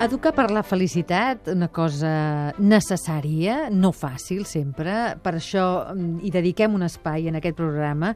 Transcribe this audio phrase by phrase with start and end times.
[0.00, 2.10] Educar per la felicitat, una cosa
[2.56, 4.94] necessària, no fàcil sempre.
[5.20, 8.14] Per això mm, hi dediquem un espai en aquest programa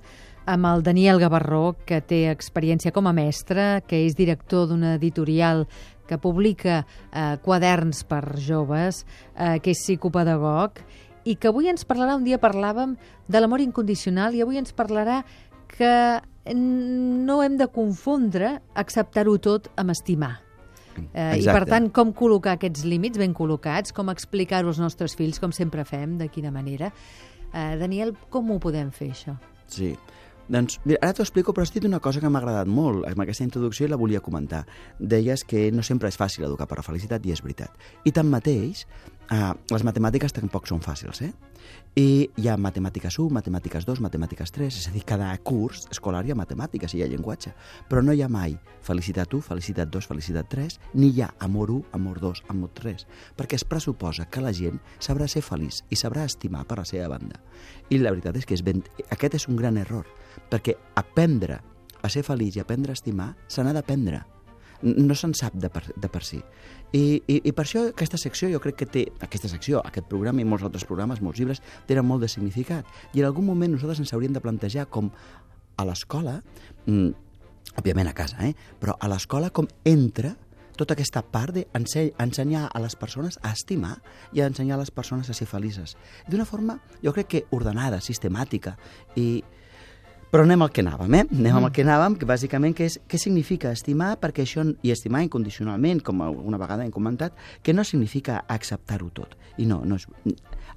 [0.48, 5.66] amb el Daniel Gavarró, que té experiència com a mestre, que és director d'una editorial
[6.08, 9.02] que publica eh, quaderns per joves,
[9.36, 10.80] eh, que és psicopedagog,
[11.28, 12.96] i que avui ens parlarà, un dia parlàvem
[13.28, 15.20] de l'amor incondicional, i avui ens parlarà
[15.68, 15.92] que
[16.48, 20.43] no hem de confondre acceptar-ho tot amb estimar.
[21.12, 25.40] Eh, I per tant, com col·locar aquests límits ben col·locats, com explicar-ho als nostres fills,
[25.42, 26.92] com sempre fem, de quina manera.
[27.52, 29.38] Eh, Daniel, com ho podem fer, això?
[29.70, 29.94] Sí.
[30.44, 33.22] Doncs mira, ara t'ho explico, però has dit una cosa que m'ha agradat molt amb
[33.24, 34.64] aquesta introducció i la volia comentar.
[34.98, 37.72] Deies que no sempre és fàcil educar per la felicitat i és veritat.
[38.04, 38.84] I tanmateix,
[39.30, 41.32] eh, les matemàtiques tampoc són fàcils, eh?
[41.96, 46.24] I hi ha matemàtiques 1, matemàtiques 2, matemàtiques 3, és a dir, cada curs escolar
[46.26, 47.54] hi ha matemàtiques i hi ha llenguatge,
[47.88, 51.70] però no hi ha mai felicitat 1, felicitat 2, felicitat 3, ni hi ha amor
[51.70, 53.06] 1, amor 2, amor 3,
[53.38, 57.08] perquè es pressuposa que la gent sabrà ser feliç i sabrà estimar per la seva
[57.14, 57.40] banda.
[57.90, 58.82] I la veritat és que és ben...
[59.14, 60.10] aquest és un gran error,
[60.50, 61.62] perquè aprendre
[62.02, 64.24] a ser feliç i aprendre a estimar se n'ha d'aprendre
[64.82, 66.40] no se'n sap de per, de per si.
[66.94, 70.42] I, i, I per això aquesta secció jo crec que té, aquesta secció, aquest programa
[70.42, 72.86] i molts altres programes, molts llibres, tenen molt de significat.
[73.14, 75.10] I en algun moment nosaltres ens hauríem de plantejar com
[75.76, 76.40] a l'escola,
[76.86, 77.10] mm,
[77.80, 78.54] òbviament a casa, eh?
[78.80, 80.36] però a l'escola com entra
[80.76, 83.96] tota aquesta part d'ensenyar a les persones a estimar
[84.34, 85.96] i a ensenyar a les persones a ser felices.
[86.28, 88.76] D'una forma, jo crec que ordenada, sistemàtica
[89.14, 89.44] i,
[90.34, 91.26] però anem al que anàvem, eh?
[91.30, 91.66] Anem mm.
[91.68, 96.00] al que anàvem, que bàsicament què, és, què significa estimar, perquè això, i estimar incondicionalment,
[96.02, 99.36] com una vegada hem comentat, que no significa acceptar-ho tot.
[99.62, 100.08] I no, no és...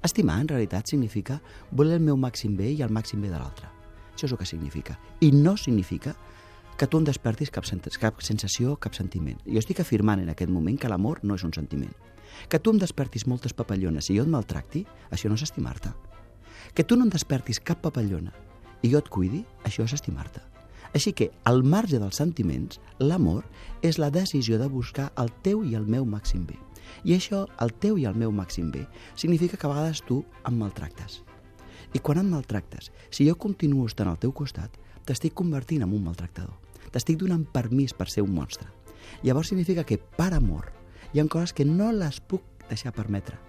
[0.06, 1.40] Estimar, en realitat, significa
[1.74, 3.66] voler el meu màxim bé i el màxim bé de l'altre.
[4.14, 4.94] Això és el que significa.
[5.26, 6.14] I no significa
[6.78, 7.66] que tu em despertis cap,
[7.98, 9.42] cap sensació, cap sentiment.
[9.42, 11.96] Jo estic afirmant en aquest moment que l'amor no és un sentiment.
[12.46, 15.90] Que tu em despertis moltes papallones i jo et maltracti, això no és estimar-te.
[16.78, 18.46] Que tu no em despertis cap papallona
[18.82, 20.42] i jo et cuidi, això és estimar-te.
[20.94, 23.44] Així que, al marge dels sentiments, l'amor
[23.84, 26.56] és la decisió de buscar el teu i el meu màxim bé.
[27.04, 30.56] I això, el teu i el meu màxim bé, significa que a vegades tu em
[30.58, 31.22] maltractes.
[31.92, 34.72] I quan em maltractes, si jo continuo estant al teu costat,
[35.04, 36.56] t'estic convertint en un maltractador.
[36.92, 38.68] T'estic donant permís per ser un monstre.
[39.22, 40.72] Llavors significa que, per amor,
[41.12, 43.47] hi ha coses que no les puc deixar permetre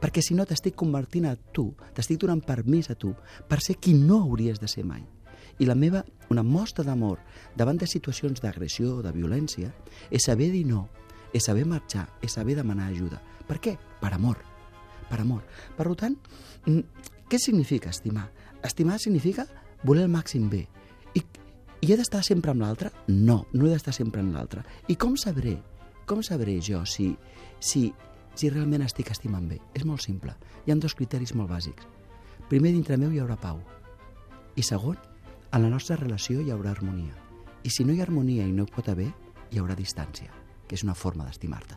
[0.00, 3.14] perquè si no t'estic convertint a tu, t'estic donant permís a tu
[3.48, 5.04] per ser qui no hauries de ser mai.
[5.58, 7.18] I la meva, una mostra d'amor
[7.56, 9.72] davant de situacions d'agressió o de violència
[10.10, 10.86] és saber dir no,
[11.32, 13.20] és saber marxar, és saber demanar ajuda.
[13.48, 13.74] Per què?
[14.00, 14.38] Per amor.
[15.08, 15.42] Per amor.
[15.76, 16.16] Per tant,
[16.66, 16.80] mm,
[17.28, 18.30] què significa estimar?
[18.62, 19.46] Estimar significa
[19.84, 20.66] voler el màxim bé.
[21.14, 21.22] I,
[21.80, 22.90] i he d'estar sempre amb l'altre?
[23.08, 24.62] No, no he d'estar sempre amb l'altre.
[24.88, 25.58] I com sabré?
[26.06, 27.16] Com sabré jo si,
[27.60, 27.92] si
[28.38, 29.58] si realment estic estimant bé.
[29.74, 30.34] És molt simple.
[30.64, 31.86] Hi han dos criteris molt bàsics.
[32.48, 33.58] Primer, dintre meu hi haurà pau.
[34.56, 34.96] I segon,
[35.52, 37.16] en la nostra relació hi haurà harmonia.
[37.66, 39.10] I si no hi ha harmonia i no hi pot haver,
[39.50, 40.30] hi haurà distància,
[40.68, 41.76] que és una forma d'estimar-te.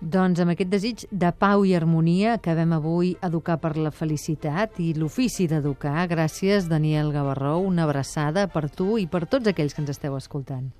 [0.00, 4.94] Doncs amb aquest desig de pau i harmonia acabem avui Educar per la Felicitat i
[4.96, 6.06] l'ofici d'educar.
[6.08, 7.58] Gràcies, Daniel Gavarró.
[7.60, 10.70] Una abraçada per tu i per tots aquells que ens esteu escoltant.